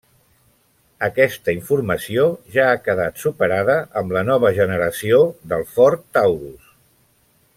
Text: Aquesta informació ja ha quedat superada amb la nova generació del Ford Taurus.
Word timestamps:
Aquesta 1.07 1.53
informació 1.57 2.23
ja 2.55 2.65
ha 2.69 2.79
quedat 2.87 3.21
superada 3.25 3.77
amb 4.03 4.17
la 4.17 4.25
nova 4.31 4.53
generació 4.61 5.23
del 5.53 5.69
Ford 5.77 6.07
Taurus. 6.19 6.75